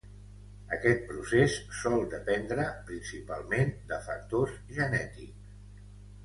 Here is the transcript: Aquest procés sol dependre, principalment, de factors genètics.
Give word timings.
Aquest 0.77 1.03
procés 1.09 1.57
sol 1.79 2.07
dependre, 2.13 2.65
principalment, 2.87 3.75
de 3.93 4.01
factors 4.09 4.57
genètics. 4.81 5.87